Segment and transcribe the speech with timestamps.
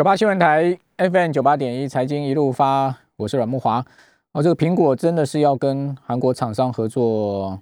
[0.00, 3.84] 九八新闻台 FM 九八点一财经一路发，我是阮木华。
[4.32, 7.60] 哦，这个苹果真的是要跟韩国厂商合作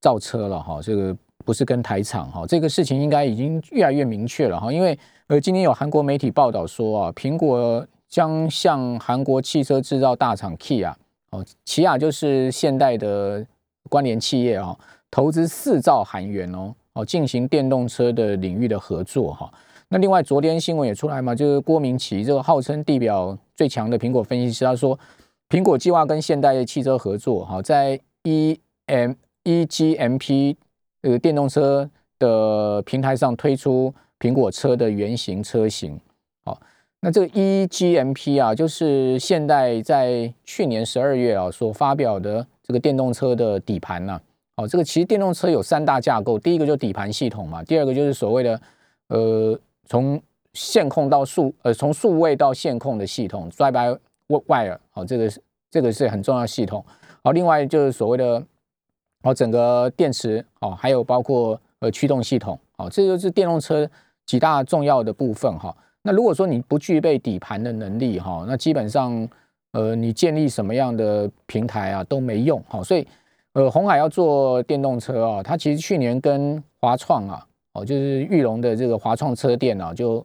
[0.00, 4.72] 造车了哈，这个不是跟台厂哈，这个事情应该已经越来越明确了哈。
[4.72, 10.94] 因为呃，今天有韩国媒体报道说啊，苹果将向韩国汽车制造大厂 Kia
[11.32, 13.44] 哦，起亚就是现代的
[13.88, 14.78] 关联企业啊，
[15.10, 19.52] 投资四兆韩元哦哦，进行电动车的领域的合作哈。
[19.92, 24.96] 那另外，昨天新闻也出来嘛，就是郭明奇这个号称地表最强的苹果分析师，他说，
[25.48, 30.56] 苹果计划跟现代汽车合作，哈，在 E M E G M P
[31.02, 31.90] 呃电动车
[32.20, 35.98] 的平台上推出苹果车的原型车型。
[36.44, 36.60] 好，
[37.00, 44.20] 那这个 E G M P 啊，就是现代在去年十二月啊所发表的这个电动车的底盘呐。
[44.54, 48.60] 哦，这个其实电动车有三大架构，第一个就底盘系统嘛，第二个就是所谓的
[49.08, 49.58] 呃。
[49.90, 50.22] 从
[50.52, 54.00] 线控到数，呃，从数位到线控的系统，drive by
[54.46, 56.84] wire，好，这个是这个是很重要系统。
[57.24, 58.40] 好，另外就是所谓的，
[59.20, 63.84] 好，整个电池，哦，还有包括呃驱动系统，好，这就是电动车
[64.26, 65.76] 几大重要的部分哈。
[66.02, 69.28] 那如果说你不具备底盘的能力哈，那基本上
[69.72, 73.04] 呃你建立什么样的平台啊都没用，好，所以
[73.54, 77.44] 呃红海要做电动车啊，它其实去年跟华创啊。
[77.72, 80.24] 哦，就是玉龙的这个华创车店啊，就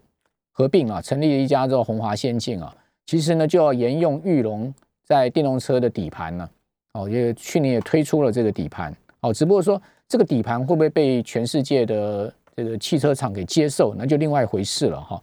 [0.52, 2.76] 合并啊，成立了一家叫宏华先进啊。
[3.06, 6.50] 其实呢，就要沿用玉龙在电动车的底盘呢。
[6.94, 8.96] 哦，也去年也推出了这个底盘。
[9.20, 15.22] 哦，只不过说这个底盘会不会被全世界的这个汽车厂给接受，那就另外一回事了哈。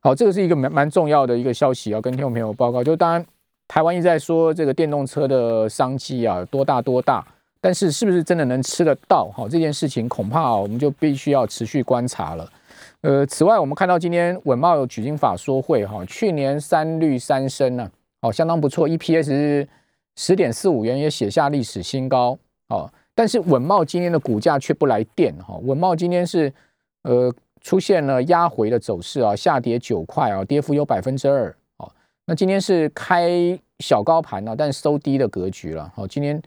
[0.00, 2.82] 好，这个是一个蛮蛮重要的一个消息，要跟听众朋友报告。
[2.82, 3.24] 就当然，
[3.68, 7.24] 台湾一直在说这个电动车的商机啊，多大多大。
[7.62, 9.26] 但是是不是真的能吃得到？
[9.26, 12.52] 哈，这件事情恐怕我们就必须要持续观察了。
[13.02, 17.88] 呃，此外，我们看到今天稳茂有举行法说会，哈，去年三绿三升呢，
[18.22, 19.68] 哦，相当不错，EPS 是
[20.16, 22.36] 十点四五元，也写下历史新高。
[22.68, 26.52] 哦，但是稳茂今天的股价却不来电，哈，稳茂今天是
[27.04, 31.48] 呃出现了压回的走势啊，下跌九块啊，跌幅有百分之二。
[31.76, 31.88] 哦，
[32.26, 35.92] 那今天是开小高盘呢，但收低的格局了。
[35.94, 36.42] 好，今天。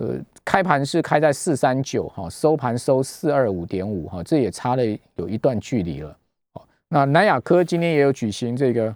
[0.00, 0.14] 呃，
[0.44, 4.82] 开盘是开在四三九哈，收盘收四二五点五哈，这也差了
[5.16, 6.16] 有一段距离了。
[6.52, 8.94] 哦，那南亚科今天也有举行这个，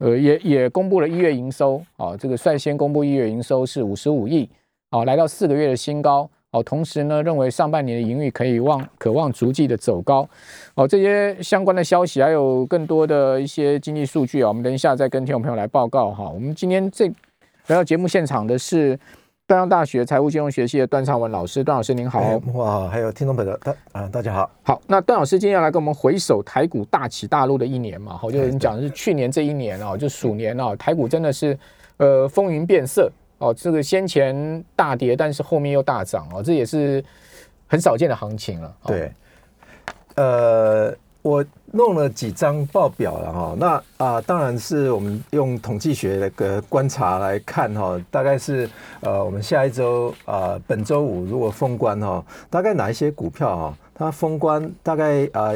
[0.00, 4.46] 呃，也也公布了一月营收啊，这个率先公布一月营收是五十五亿，
[4.90, 6.28] 啊，来到四个月的新高。
[6.50, 10.28] 哦，同时呢，认为上半年的盈余可以望渴望逐季的走高。
[10.74, 16.28] 哦，这些相关的消息还有更多的一些经济数据啊，我们等一下再跟听众朋友来报告哈。
[16.28, 17.08] 我们今天这
[17.68, 18.98] 来到节目现场的是。
[19.52, 31.58] 中央大学财务金融学系的段昌文老师，段老师您好，哇，还有听众朋友，大啊，大家好，好，那段老师今天要来跟我们回首台股大起大落的一年嘛，好，就是你讲的是去年这一年哦，就鼠年哦，台股真的是
[31.98, 37.04] 呃风云变色哦，这个先前大跌，但是后面又大涨哦，这也是
[37.66, 39.12] 很少见的行情了，对，
[40.14, 40.96] 呃。
[41.22, 48.68] 我弄了几张报表了哈，那啊，当然是我们用统计学的个观察来看哈，大概是
[49.00, 55.52] 呃，我们下一周啊，本周五如果封关哈，大概哪一些股票哈，它封关大概啊。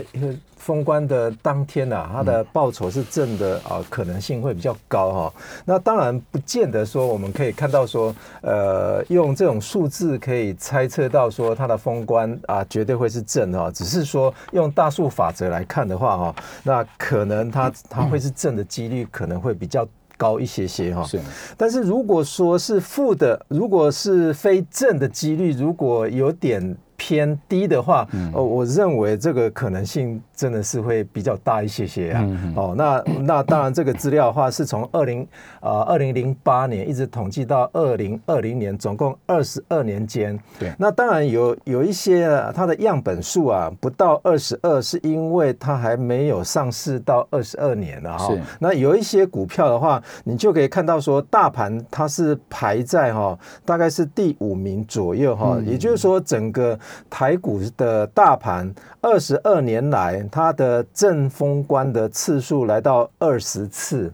[0.57, 5.35] 封关的当天呐，它的报酬是正的啊，可能性会比较高哈。
[5.65, 13.71] 那当然不见得说我们可以看到说，呃，用这种数字可以猜测到说它的封关啊绝对会是正哈。
[13.71, 16.35] 只是说用大数法则来看的话哈，
[16.65, 19.87] 那可能它 它会是正的几率可能会比较
[20.17, 21.05] 高一些些哈。
[21.05, 21.21] 是。
[21.57, 26.77] 但是如果说是负的，如果是非正的几率，如果有点。
[27.07, 32.25] 偏低的话，哦，我认为这个可能性真的是会比较大一些些啊。
[32.55, 35.27] 哦，那那当然，这个资料的话是从二零
[35.61, 40.39] 啊二零零八年一直统计到二零二零年，总共二十二年间。
[40.59, 48.33] 对，那当然有有一些它的样本数啊不到二十二，是因为它还没有上市到二十二年了哈。
[48.61, 56.79] 那有一些股票的话，你就可以看到说，大盘它是排在哈大概是第五名左右哈，也就是说整个。
[57.09, 58.71] 台股的大盘
[59.01, 64.13] 二十二年来，它的正封关的次数来到二十次，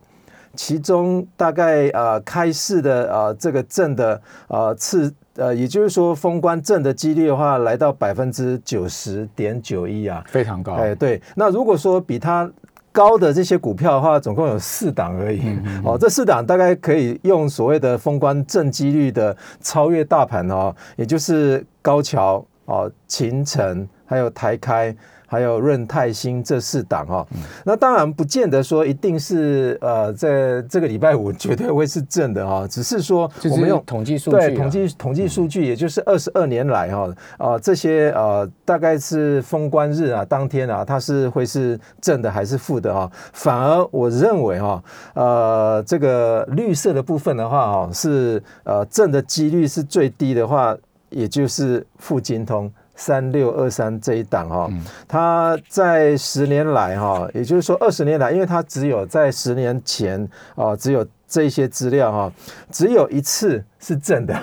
[0.55, 10.75] 其中大概呃开市的呃这个正的呃次呃，也就是说封关正的几率的话，来到百分之九十点九一啊，非常高。
[10.75, 11.21] 哎，对。
[11.35, 12.51] 那如果说比它
[12.93, 15.59] 高的这些股票的话，总共有四档而已。
[15.83, 22.45] 哦，这四档大概可以用所谓的封关正几率的超越大盘哦，也就是高桥。
[22.67, 24.95] 哦，秦城还有台开，
[25.33, 27.27] 还有润泰新这四档哈。
[27.65, 37.09] 那当然不见得说一定是呃在这个礼拜五绝对会是正的哈，只是说我们用统计数据，对统计统计数据，也就是二十二年来哈
[37.39, 43.11] 啊这些呃大概是封关日啊当天啊它是会是正的还是负的哈？
[43.33, 50.77] 反而我认为哈呃这个绿色的部分的话哈是呃正的几率是最低的话，
[51.09, 52.71] 也就是富金通。
[52.95, 54.71] 三六二三这一档哈，
[55.09, 62.33] 它在十年来哈，也就是说二十年来，因为它只有在十年前啊，只有这些资料哈，
[62.71, 64.37] 只有一次是正的，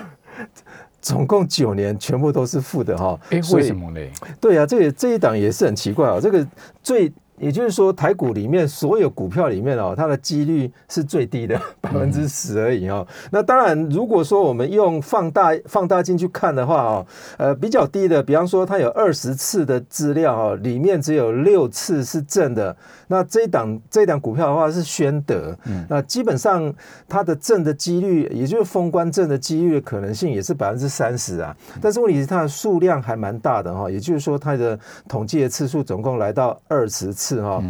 [1.00, 3.18] 总共九年全部都是负的哈。
[3.30, 4.00] 哎，为什么呢？
[4.40, 6.46] 对啊，这这一档也是很奇怪啊，这个
[6.82, 7.12] 最。
[7.40, 13.06] 也就是说，台股里面所有股票里面哦，它的几率是最低的， 百分之十而已哦。
[13.32, 17.06] 那当然，如果说我们用放大放大镜去看的话哦，
[17.38, 22.76] 呃，比较低的，比方说它有二十次的资料哦，里面只有六次是正的。
[23.08, 25.56] 那这一档这一档股票的话是宣德，
[25.88, 26.72] 那基本上
[27.08, 31.56] 它的正的几率，也就是封关正的几率的可能性也是百分之三十啊。
[31.80, 34.78] 但是问题是它的数量还蛮大的哈，也就是说它的
[35.08, 37.29] 统计的次数总共来到二十次。
[37.30, 37.62] 是哈。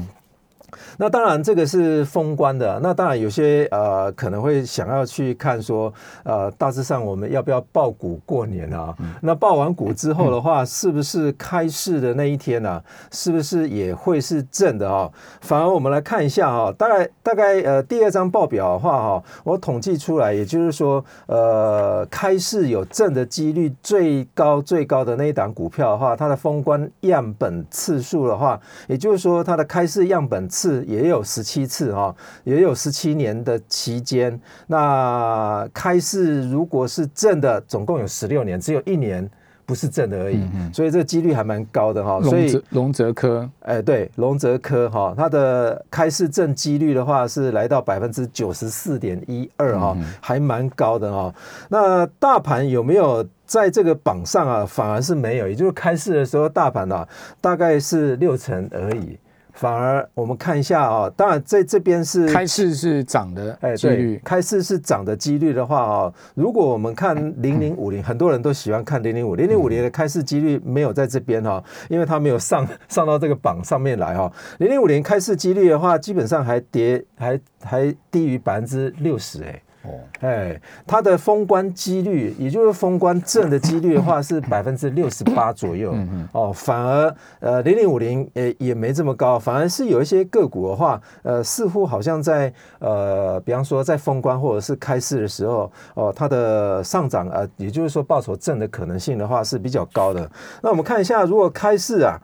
[0.96, 2.78] 那当然，这个是封关的。
[2.82, 8.94] 那当然，有些呃可能会想要去看说，呃，大致上我们要不要报股过年啊？
[9.20, 12.82] 那报完股之后的话，是不是开市的那一天呢？
[13.10, 15.10] 是不是也会是正的啊？
[15.40, 30.59] 反而我们来看一下啊，大概大概呃第二张报表的话哈，我统计出来，也就是说，呃，开市有正的几率最高最高的那一档股票的话，它的封关样本次数的话，也就是说它的开市样本次。
[30.60, 32.14] 次也有十七次哈，
[32.44, 34.38] 也有十七年的期间。
[34.66, 39.26] 那开市如果是正的，总共有十六年，只有一年
[39.64, 40.42] 不是正的而已，
[40.72, 42.20] 所以这个几率还蛮高的哈。
[42.20, 51.34] 所以龙泽科，哎，对，龙泽科哈，它的开市正几率的话是来到百分之九十四点一二哈，还蛮高的哈。
[51.68, 54.66] 那大盘有没有在这个榜上啊？
[54.66, 57.08] 反而是没有，也就是开市的时候，大盘啊
[57.40, 59.16] 大概是六成而已。
[59.54, 74.30] 反而我们看一下啊，当然在这边是开市是涨的哎，对，开市是涨的几率的话啊，如果我们看零零五零，很多人都喜欢看零零五零零五零的开市几率没有在这边哈，因为它没有上 上到这个榜上面来哈。
[74.58, 79.62] 零零五零开市几率的话，基本上还跌还还低于百分之六十哎。
[79.82, 79.88] 哦，
[80.20, 85.94] 哎，它的封关几率，也就是封关正的几率的话， 是百分之六十八左右。
[86.32, 100.30] 哦，反而呃零零五零也也没这么高，反而是有一些个股的话，呃，似乎好像在呃，比方说在封关或者是开市的时候，哦，它的上涨呃，也就是说报酬正的可能性的话是比较高的。
[100.62, 102.18] 那我们看一下，如果开市啊，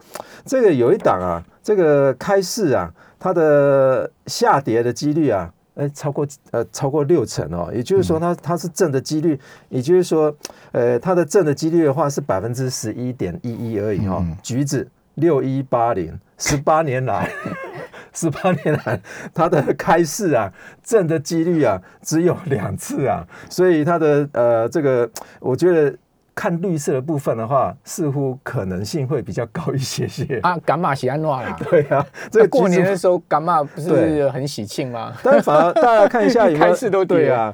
[0.44, 5.50] 这个有一档啊，这个开市啊，它的下跌的几率啊。
[5.76, 9.38] 哎，超过呃超过六成哦，也就是说它它是正的几率，
[9.68, 10.34] 也就是说，
[10.72, 14.24] 呃，它的正的几率的话是百分之十一点一一而已哈。
[14.42, 17.30] 橘子六一八零，十八年来，
[18.12, 19.00] 十八年来
[19.32, 20.52] 它的开市啊，
[20.82, 25.08] 正的几率啊只有两次啊，所以它的呃这个
[25.40, 25.96] 我觉得。
[26.36, 30.56] 看绿色的部分的话，似乎可能性会比较高一些些 啊。
[30.66, 35.14] 伽马喜安诺啦， 对啊，这个过年的时候伽马不是很喜庆吗？
[35.24, 37.52] 但反而大家看一下有， 开市都对啊。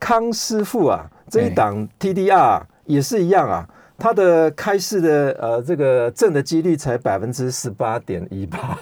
[0.00, 8.78] 康师傅啊，这一档 TDR 也是一样啊，它的开市的呃这个正的几率才百分之十八点一八，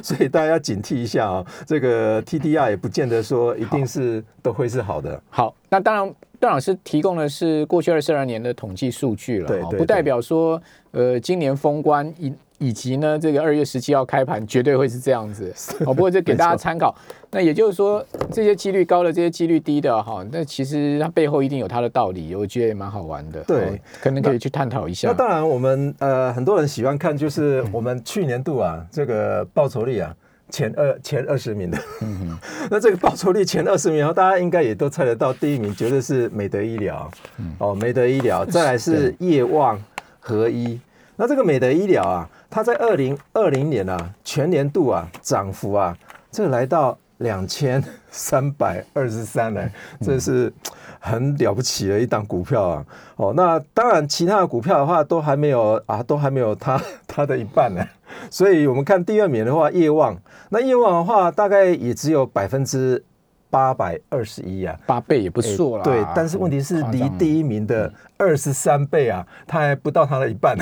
[0.00, 1.44] 所以大家要警惕一下啊。
[1.66, 5.20] 这个 TDR 也不见得说一定是都会是好的。
[5.28, 6.14] 好，那当然。
[6.42, 15.54] 段老师提供的是过去二十二年的统计数据了，不代表说，呃，今年封关以以及呢，这个二月十七号开盘绝对会是这样子。
[15.86, 16.92] 哦，不过这给大家参考。
[17.30, 23.40] 那也就是说，这些几率高的，这些几率低的，哈，那其实它背后一定有它的道理，我觉得也蛮好玩的。
[23.44, 25.06] 对，可能可以去探讨一下。
[25.08, 30.12] 那当然，我们呃很多人喜欢看，就是我们去年度啊，这个报酬率啊。
[30.52, 31.78] 前二前二十名的，
[32.70, 37.10] 那这个报酬率前二十名，大家应该也都猜得到，第一名绝对是美德医疗，
[37.56, 39.82] 哦，美德医疗，再来是业旺
[40.20, 40.78] 合一。
[41.16, 45.96] 那这个美德医疗啊，它在二零二零年啊，全年度啊，涨幅啊，
[46.30, 49.66] 这来到两千三百二十三呢，
[50.00, 50.52] 这是
[51.00, 52.86] 很了不起的一档股票啊。
[53.16, 57.82] 哦，那当然其他的股票的话，都还没有啊，都还没有它它的一半呢。
[58.30, 60.16] 所以我们看第二名的话，业旺，
[60.50, 63.02] 那业旺的话大概也只有百分之
[63.50, 65.84] 八百二十一啊，八倍也不错了。
[65.84, 70.56] 对，但是问题是离第一名的二十三倍啊，它还不到它的一半。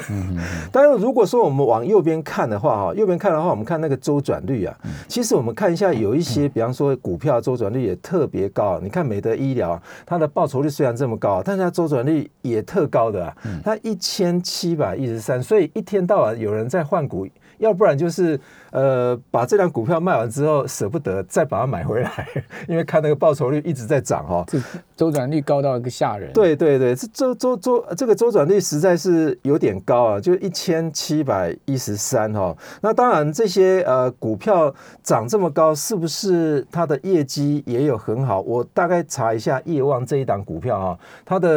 [0.73, 4.77] 但是如果说我们往右边看的话，哈，右边看的话，我们看那个周转率啊，
[5.07, 8.81] 其实我们看一下，有一些，比方说股票周转率也特别高。
[8.83, 17.25] 你看美德医疗，它的报酬率虽然这么高，但是它周转率也特高的啊，它一千七百一十三，所以一天到晚有人在换股。
[17.61, 18.41] 要不然就是，
[18.73, 22.29] 呃，把这辆股票卖完之后舍不得再把它买回来，
[22.67, 24.45] 因为看那个报酬率一直在涨哈，
[25.01, 26.31] 周转率高到一个吓人。
[26.35, 32.55] 对对对，这周周周这个周转率实在是有点高啊，就一千七百一十三哈。
[32.83, 34.71] 那当然这些呃股票
[35.03, 38.43] 涨这么高，是不是它的业绩也有很好？
[38.43, 41.49] 我大概查一下业旺这一档股票啊，它的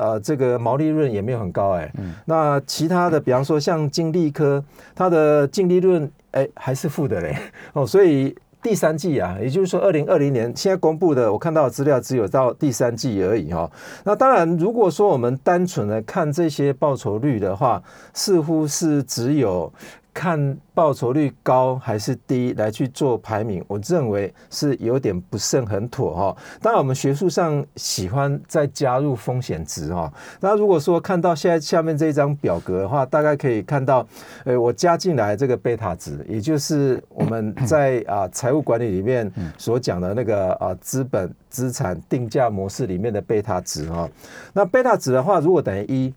[0.00, 1.88] 呃这个毛利润也没有很高哎。
[2.00, 2.12] 嗯。
[2.24, 4.60] 那其他的，比方说像金利科，
[4.96, 7.36] 它的净利润哎还是负的嘞
[7.74, 13.70] 哦，所以第三季啊，也就是说二零二零年现在公布的，我看到的资料只有到第三季而已哈。
[14.04, 19.72] 那当然，如果说我们单纯的看这些报酬率的话，似乎是只有。
[20.18, 26.36] 看报酬率高还是低来去做排名，我认为是有点不甚很妥哈。
[26.60, 30.12] 当然，我们学术上喜欢再加入风险值哈。
[30.40, 34.04] 那如果说看到现在下面这一张表格的话，大概可以看到，
[34.42, 44.10] 呃，我加进来这个贝塔值，也就是我们在啊财务管理里面所讲的那个啊资本资产定价模式里面的贝塔值哈。
[44.52, 46.12] 那贝塔值的话，如果等于一，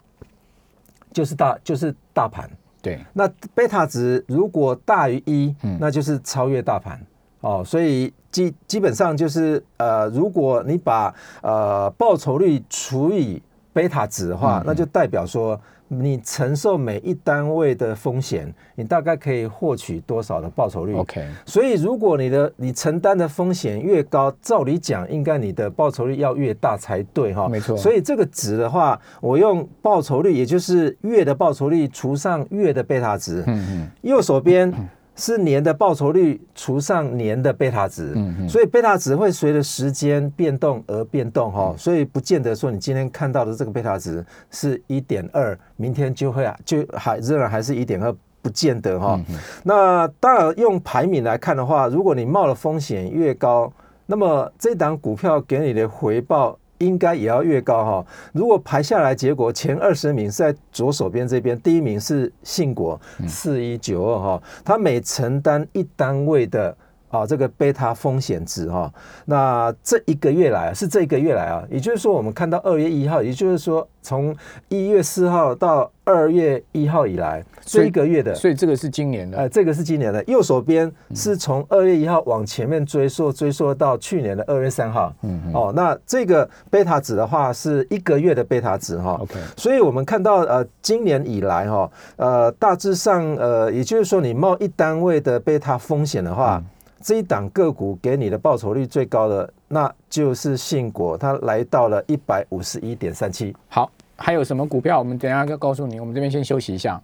[1.13, 2.49] 就是大就是大盘。
[2.81, 6.99] 对，那贝塔值如果大于一，那就是超越大盘。
[7.41, 13.41] 哦，所以基基本上就是呃，如果你把呃报酬率除以
[13.73, 15.59] 贝塔值的话，那就代表说。
[15.93, 21.27] 你承受每一单位的风险，你大概可以获取多少的报酬率？OK。
[21.45, 27.49] 所以如果你的你承担的风险越高，照理讲应该你的报酬率要越大才对哈。
[27.49, 27.75] 没错。
[27.75, 33.43] 所以这个值的话，我用报酬率，也就是月的报酬率除上月的贝塔值。
[33.47, 33.91] 嗯嗯。
[34.01, 34.73] 右手边。
[35.15, 38.15] 是年的报酬率除上年的贝塔值，
[38.47, 49.19] 所以贝塔值会随着时间变动而变动哈，所以不见得说你今天看到的这个贝塔值是一点二，明天就会啊就还仍然还是一点二，不见得哈。
[49.63, 53.71] 那当然用排名来看的话，如果你冒的风险越高，
[54.05, 56.57] 那么这档股票给你的回报。
[56.81, 58.05] 应该也要越高哈。
[58.33, 66.75] 如果排下来，结果前二十名是在左手边这边，第一名是信国四一九二哈，它每承担一单位的
[67.11, 68.91] 啊这个贝塔风险值哈。
[69.25, 74.35] 那这一个月来是这一个月来啊，也就是说我们看到二月一号，也就是说从
[74.69, 75.91] 一月四号到。
[76.03, 80.21] 二月一号以来，这一个月的，所以这个是今年的，呃，这个是今年的。
[80.25, 85.13] 右手边是从二月一号往前面追溯，追溯到去年的二月三号。
[85.21, 89.15] 嗯，哦，那这个贝塔值的话是一个月的贝塔值哈。
[89.21, 96.61] OK，所以我们看到呃，今年以来哈，呃，大致上呃，也就是说你冒一单位的贝塔风险的话，
[97.01, 103.55] 这一档个股给你的报酬率最高的，那就是信国，它来到了一百五十一点三七。
[103.67, 103.91] 好。
[104.23, 104.99] 还有什么股票？
[104.99, 105.99] 我们等下要告诉你。
[105.99, 107.01] 我们这边先休息一下。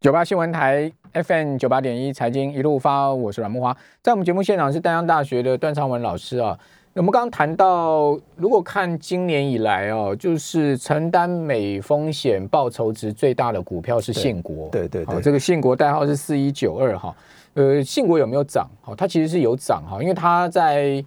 [0.00, 3.76] 九八新闻台 FM 九八点一财经一路发，我是阮木花。
[4.02, 6.58] 在我们节目现场是丹阳大学的段昌文老师啊。
[6.94, 14.70] 我们刚刚谈到，如果看今年以来哦，就是承担美风险报酬值最大的股票是信国。
[14.70, 17.14] 对对对，这个信国代号是四一九二哈。
[17.54, 18.68] 呃，信国有没有涨？
[18.80, 21.04] 好，它其实是有涨哈，因为它在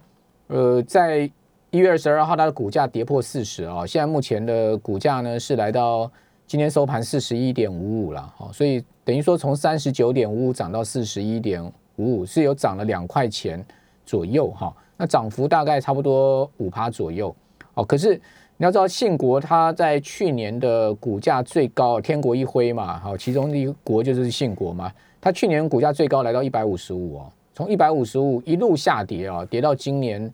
[0.48, 1.30] 呃在。
[1.74, 6.12] 一月二十二号，它的股价跌破四十啊，现在目前的股价呢是来到
[6.46, 11.64] 今天收盘四十一点五五了，好，所以等于说从三十九点五五涨到四十一点
[11.96, 13.64] 五五，是有涨了两块钱
[14.04, 17.34] 左右哈，那涨幅大概差不多五趴左右，
[17.72, 18.20] 哦，可是
[18.58, 24.92] 你要知道信国它在去年的股价最高，天国一辉嘛，好，其中一国就是信国嘛，
[25.22, 30.30] 它去年股价最高来到一百五十五哦，从一百五十五一路下跌啊，跌到今年。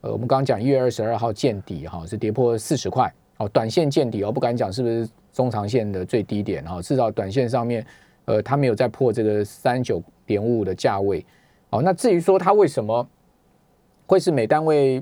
[0.00, 7.86] 呃，我们刚刚讲一月二十二号见底哈，是跌破四十块哦，短线见底哦，不敢讲是不是中长线的最低点哈，至少短线上面，
[8.24, 11.24] 呃，它没有再破这个三九点五五的价位，
[11.70, 13.08] 哦，那至于说它为什么
[14.04, 15.00] 会是每单位？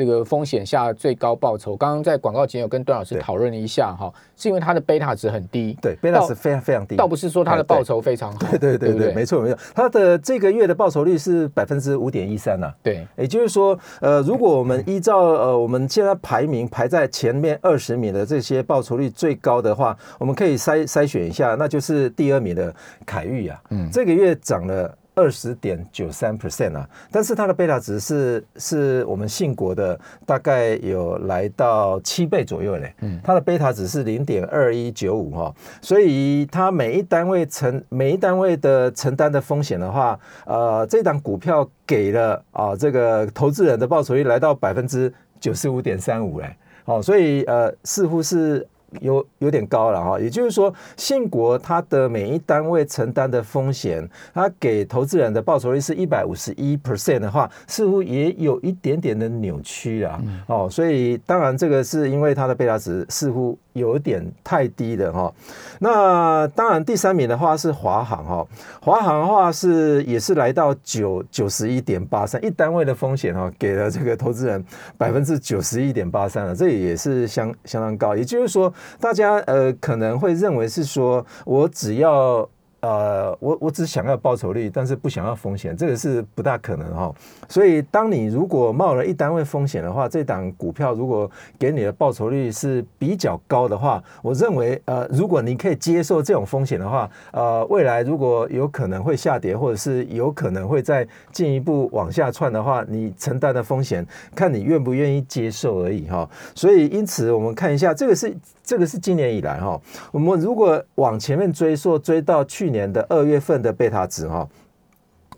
[0.00, 24.96] 这个风险下最高报酬，刚刚在广告前有跟段老师讨论了一下哈，是因为它的贝塔值很低，对，贝塔值非常非常低，倒不是说它的报酬非常好，对对对对，没错没错，它的这个月的报酬率是百分之五点一三呐，对，也就是说，呃，如果我们依照呃我们现在排名排在前面二十名的这些报酬率最高的话，我们可以筛筛选一下，那就是第二名的凯域啊，嗯，这个月涨了。
[25.20, 48.66] 二十点九三 percent 啊，但是它的贝塔值是是我们信国的大概有来到七倍左右嘞，嗯，它的贝塔值是零点二一九五哈，所以它每一单位承每一单位的承担的风险的话，呃，这档股票给了啊这个投资人的报酬率来到百分之九十五点三五嘞，哦，所以呃似乎是。
[49.00, 60.20] 有有点高了哈，也就是说，信国它的每一单位承担的风险，它给投资人的报酬率是一百五十一 percent 的话，似乎也有一点点的扭曲啊。
[60.46, 63.58] 哦，所以当然这个是因为它的贝塔值似乎。
[63.72, 65.32] 有点太低的哈，
[65.78, 68.46] 那当然第三名的话是华航哈，
[68.80, 74.64] 华航的话是也是来到九九十一点八三，一单位的风险哈，给了这个投资人
[74.98, 82.48] 百分之九十一点八三了，这也是相相当高，也就是说大家呃可能会认为是说我只要。
[82.80, 87.14] 呃，我我只想要报酬率，但是不想要风险，这个是不大可能哈。
[87.48, 106.28] 所以，当你如果冒了一单位风险的话，这档股票如果给你的报酬率是比较高的话，我认为呃，如果你可以接受这种风险的话，呃，未来如果有可能会下跌，或者是有可能会再进一步往下窜的话，你承担的风险，看你愿不愿意接受而已哈。
[106.54, 108.34] 所以，因此我们看一下，这个是
[108.70, 109.78] 这个是今年以来哈，
[110.12, 112.70] 我们如果往前面追溯，追到去。
[112.70, 114.48] 年的二月份的贝塔值哈，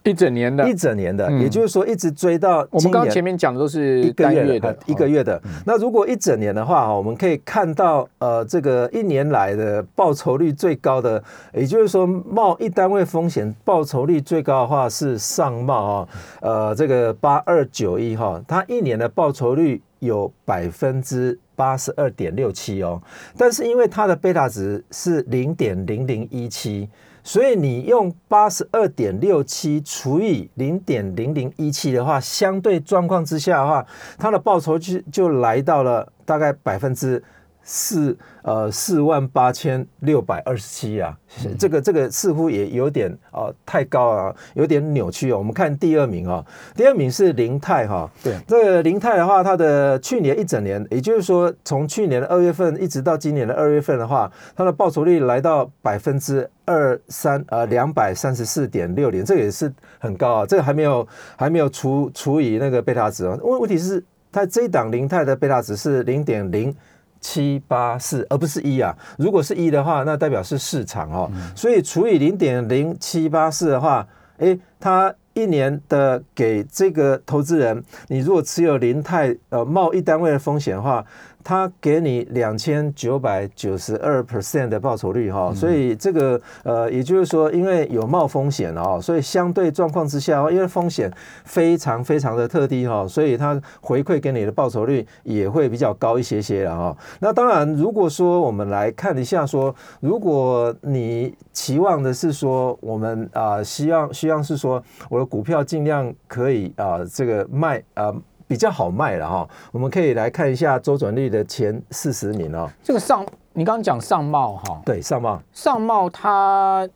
[0.03, 5.41] 一整年的，一整年的，也就是说一直追到我们刚前面讲的都是一个月的，一个月的。
[5.65, 11.25] 那如果一整年的话哈，我们可以看到呃，这个一年来的报酬率最高的，
[11.55, 16.09] 也就是说冒一单位风险报酬率最高的话是上冒啊，
[16.43, 21.39] 呃，这个八二九一哈，它一年的报酬率有百分之。
[21.63, 23.01] 八十二点六七哦，
[23.39, 26.89] 但是因为它的贝塔值是零点零零一七，
[27.23, 33.87] 所以你用八十二点六七除以零点零零一七的话，相对状况之下的话，
[34.19, 37.23] 它的报酬就就来到了大概百分之。
[37.65, 41.17] 四呃四万八千六百二十七啊，
[41.59, 45.39] 这个这个似乎也有点啊太高啊，有点扭曲哦。
[45.39, 60.47] 我们看第二名啊，第二名是林泰哈，对，这个林泰的话，它的去年一整年，也就是说从去年的二月份一直到今年的二月份的话，它的报酬率来到百分之二三呃两百三十四点六零，这个也是很高啊。
[60.47, 66.75] 这个还没有还没有除除以那个贝塔值啊，问问题是它这一档林泰的贝塔值是零点零。
[67.23, 68.95] 七八四，而不是一啊。
[69.17, 71.31] 如果是一的话，那代表是市场哦。
[71.57, 74.07] 所以除以零点零七八四的话，
[74.37, 81.03] 诶，它一年的给这个投资人，你如果持有零泰呃贸易单位的风险的话。
[81.45, 91.13] 他给你两千九百九十二 percent 的报酬率哈，所以这个呃，也就是说，因为有冒风险哦，所以相对状况之下，因为风险
[91.45, 96.97] 非常非常的特低哈，所以它回馈给你的报酬率也会比较高一些些了哈。
[97.21, 108.15] 那当然，如果说我们来看一下说，如果你期望的是说，我们啊希望希望是说，我的股票尽量可以啊这个卖啊。
[108.53, 112.69] 比较好卖了哈，我们可以来看一下周转率的前四十名哦。
[112.83, 116.87] 这个上，你刚刚讲上茂哈，对上茂，上茂它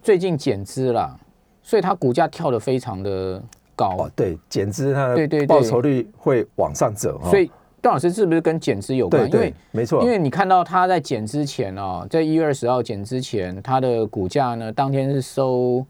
[0.00, 1.18] 最近减资了，
[1.64, 3.42] 所以它股价跳得非常的
[3.74, 3.96] 高。
[3.98, 7.20] 哦，对，减资它的报酬率会往上走。
[7.24, 7.50] 所以
[7.82, 9.28] 段老师是不是跟减资有关？
[9.32, 15.84] 因为没错，因为你看到它在减之前哦，在一月二十号减之前，它的股价呢当天是收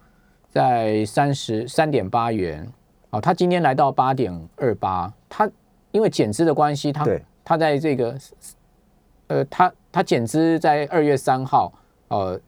[0.48, 2.66] 在三十三点八元。
[3.10, 5.50] 哦，它今天来到八点二八，它
[5.90, 7.06] 因为减资的关系，它
[7.44, 8.16] 它在这个
[9.26, 11.72] 呃，它它减资在二月三号，
[12.08, 12.40] 呃，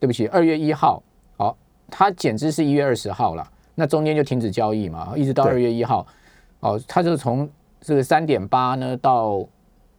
[0.00, 1.02] 对不起，二月一号，
[1.36, 1.56] 好，
[1.90, 6.06] 它减资是一月二十号了，那中间就停止交易嘛，一直到二月一号，
[6.60, 7.48] 哦，它就从
[7.80, 9.46] 这个三点八呢到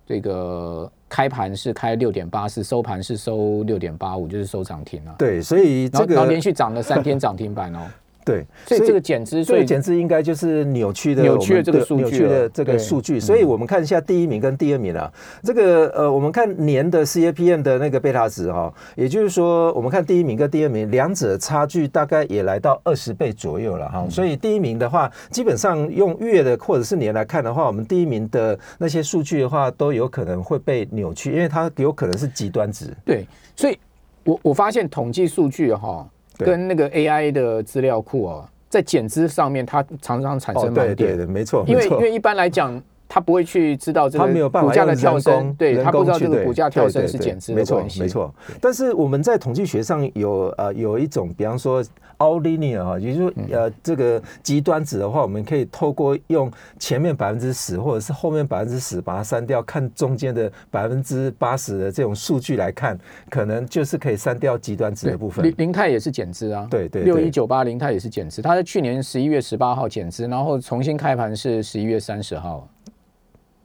[0.06, 5.16] 这个开盘是开六点八四，收盘是收六点八五，就是收涨停了。
[5.20, 7.88] 对，所以这个连续涨了三天涨停板哦。
[8.26, 13.20] 对，所以这个减资，所以减资应该就是扭曲的扭曲的这个数据，扭曲的这个数据。
[13.20, 15.12] 所以我们看一下第一名跟第二名啊，
[15.44, 24.06] 这个呃，我们看年的 CAPM 的那个贝塔值哈，也就是说，我们看第一名跟第二名，两者差距大概也来到二十倍左右了哈。
[24.10, 32.86] 所以第一名的话，基本上用月的或者是年来看的话，我们第一名的那些数据的话，都有可能会被扭曲，因为它有可能是极端值。
[33.04, 33.78] 对，所以
[34.24, 36.08] 我我发现统计数据哈。
[36.38, 40.96] 跟那个 AI 的资料库哦，在减资上面，它常常产生盲点。
[40.96, 41.64] 对对对，没错。
[41.68, 42.82] 因为因为一般来讲，
[43.14, 48.34] 他不会去知道这个股价的跳升对他不知道这个股价跳升是减资没错的关系，没错。
[48.60, 51.84] 但是我们在统计学上有呃有一种，比方说
[52.18, 62.98] all linear 哈，也就是呃这个极端值的话，我们可以透过用前面百分之十或者是后面百分之十把它删掉，看中间的百分之八十的这种数据来看，
[63.30, 65.46] 可能就是可以删掉极端值的部分。
[65.46, 65.54] 林。
[65.58, 67.14] 林泰也是减资啊，对对对。
[67.14, 72.68] 六一九八林泰也是减资，它在去年十一月十八号减资，然后重新开盘是十一月三十号，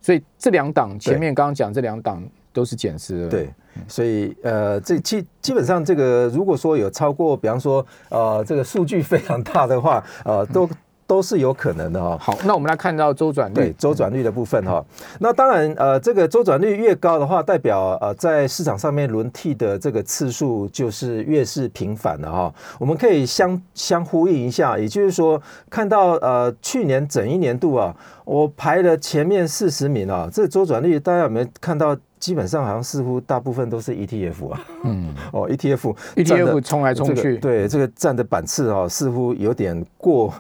[0.09, 3.51] 所以这两档前面刚刚讲这两档都是减资的，对，
[3.87, 10.67] 所以呃，这基基本上这个如果说有超过，比方说呃这个数据非常大的话，呃都
[11.09, 13.55] 都是有可能的哈、好，那我们来看到周转率。
[13.55, 14.85] 对率，周转率的部分哈，
[15.19, 22.53] 那当然呃，这个周转率越高的话，代表呃在市场上面轮替的这个次数就是越是频繁的哈。
[22.79, 25.41] 我们可以相相呼应一下，也就是说，
[25.71, 31.97] 看到呃去年整一年度啊，我排了前面四十名啊，这周转率大家有没有看到？
[32.19, 35.15] 基本上好像似乎大部分都是 ETF 啊，嗯。
[35.33, 40.35] 哦 ETF，ETF 冲来冲这个去，对这个占的板次哦，似乎有点过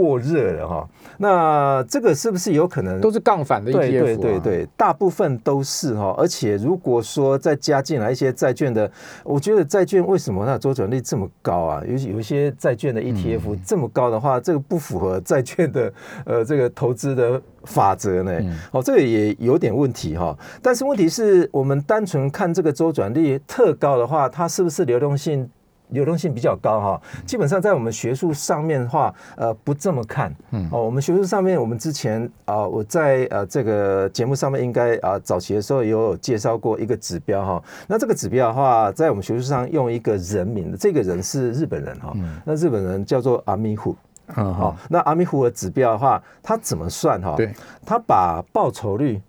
[0.00, 0.88] 过热了哈。
[1.18, 2.98] 那这个是不是有可能？
[3.00, 6.14] 都是杠反的 ETF，、啊、对对对对，大部分都是哈。
[6.16, 8.90] 而且如果说再加进来一些债券的，
[9.22, 11.82] 我觉得债券为什么它的周转率这么高啊？
[11.86, 15.92] 有有一些债券的 ETF 这么高的话，这个不符合债券的
[16.24, 18.32] 呃这个投资的法则呢。
[18.72, 20.34] 哦，这个也有点问题哈。
[20.62, 25.50] 但是问题是我们单纯看这个周转率特高的话，它是不是流动性？
[25.90, 30.34] 流动性比较高哈，基本上在我们学术上面的话，呃，不这么看。
[30.50, 37.62] 嗯，哦，我们学术上面，我们之前啊、我在呃这个节目上面应该啊、早期的时候也有介绍过一个指标哈。
[37.86, 42.14] 那这个指标的话，在我们学术上用一个人名，这个人是日本人哈。
[42.44, 43.90] 那日本人叫做阿米虎。
[43.92, 44.00] 嗯
[44.32, 47.34] 好、好，那阿米虎的指标的话，他怎么算哈？
[47.36, 47.52] 对，
[47.84, 49.20] 他把报酬率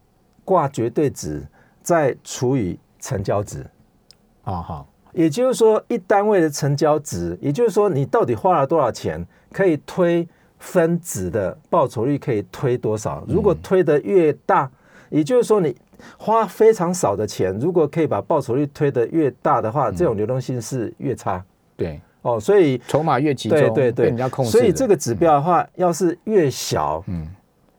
[0.45, 1.43] 挂绝对值，
[1.82, 3.65] 再除以成交值。
[4.43, 10.28] 好好，也就是说，一单位的成交值，也就是说，你到底花了多少钱，可以推
[10.60, 13.24] 分子的报酬率可以推多少？
[13.28, 14.69] 如果推得越大，
[15.10, 15.76] 也就是说你
[16.17, 21.43] 花非常少的钱，如果可以把报酬率推得越大的话，这种流动性是越差。
[21.76, 22.39] 对，哦。
[22.39, 24.06] 所以筹码越集中，对对对。
[24.06, 27.28] 被人家控制，所以这个指标的话，要是越小，嗯。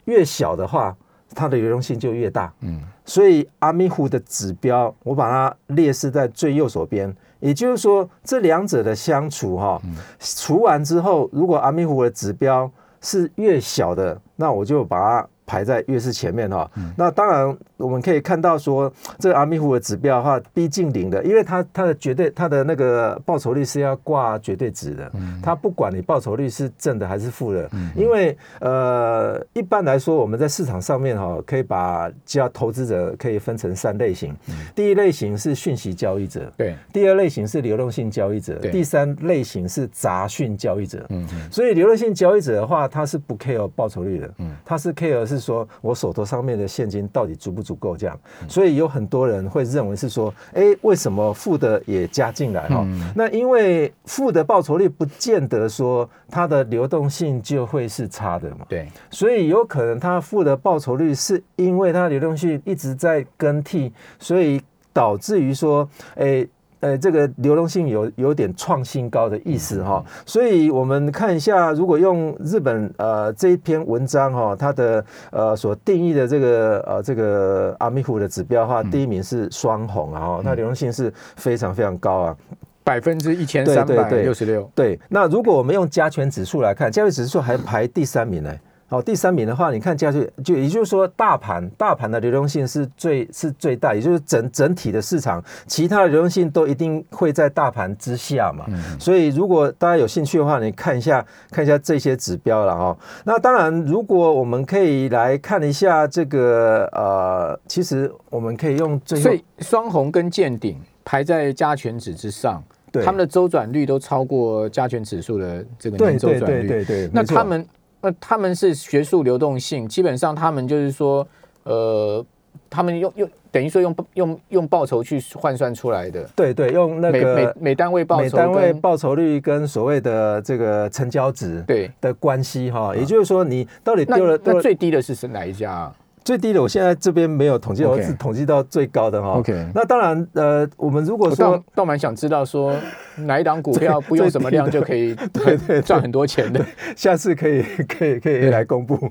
[0.07, 0.97] 越小的话，
[1.35, 2.53] 它的流动性就越大。
[2.61, 7.15] 嗯所以阿米湖的指标，我把它列示在最右手边。
[7.41, 9.81] 也就是说，这两者的相除哈，
[10.21, 16.71] 除完之后，如果阿米湖的指标是越小的，那我就把它排在越是前面哈。
[16.97, 25.11] 那当然，我们可以看到说，这个阿米湖的指标的话，逼近零的，因为它它的绝对它的那个报酬率是要挂绝对值的，
[25.43, 34.35] 它不管你报酬率是正的还是负的，因为呃，一般来说我们在市场上面哈，可以把叫投资者可以分成三类型，
[34.75, 38.71] 第一类型是讯息交易者，对，第二类型是流动性交易者，对。
[38.71, 41.05] 第三类型是杂讯交易者。
[41.11, 44.51] 嗯所以流动性交易者的话，他是不 care 报酬率的，嗯。
[44.65, 48.19] 他是 care 是说我手头上面的现金到底足不足够这样。
[48.41, 52.83] 嗯所以有很多人会认为是说，哎，为什么负的也加进来哈？
[52.87, 58.65] 嗯那因为负的报酬率不见得说它的流动性就会是差的嘛。
[58.69, 64.61] 对，所以有可能它负的报酬率是因为它的流动性一直在更替，所以
[64.93, 66.49] 导致于说，诶。
[66.83, 82.37] 呃，这个流动性有有点创新高的意思哈，所以我们看一下，如果用日本呃这一篇文章哈，它的呃所定义的这个呃这个阿米虎的指标的话，第一名是双红啊，哈，它流动性是非常非常高啊。
[82.83, 88.53] 百分之一千三百六十六，对，那如果我们用加权指数来看，加权指数还排第三名呢。
[88.93, 98.67] 好，第三名的话，你看加权就也就是说，大盘大盘的流动性是最是最大，也就是整整体的市场，其他的流动性都一定会在大盘之下嘛。
[99.01, 102.95] 所以如果大家有兴趣的话，你看一下看一下这些指标了哈。
[103.25, 116.69] 那当然，如果我们可以来看一下这个呃，其实我们可以用最后所以双红跟见顶排在加权指之上，对他们的周转率都超过加权指数的这个对年周转率。
[116.69, 117.67] 对对对，那没错他们
[118.03, 121.27] 那他们是学术流动性，基本上他们就是说，
[121.63, 122.25] 呃，
[122.69, 131.91] 他们用用等于说用用用报酬去换算出来的，对对用那每个每每单位报酬每单位报酬率跟所谓的这个成交值对。
[132.01, 135.95] 的关系哈，也就是说你到底那丢了那最低的是是哪一家啊？
[136.25, 139.31] 最低的，我现在这边没有统计，我只统计到最高的哈。
[139.39, 142.75] OK 那当然呃，我们如果说倒蛮想知道说
[143.17, 146.65] 哪一档股票不用什么量就可以 对对对赚很多钱的。
[146.97, 149.11] 下次可以 可以可以来公布。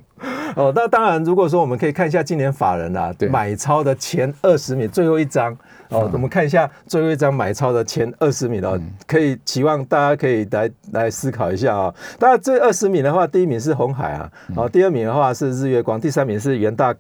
[0.56, 5.58] 哦，那当然，如果说我们可以看一下今年法人啊对买超的前二十名，最后一张
[5.90, 16.94] 哦，我们看一下最后一张买超的前二十名哦，可以期望大家可以来来思考一下啊、当然，这二十名的话，第一名是红海啊，哦，第二名的话是日月光，第三名是元大。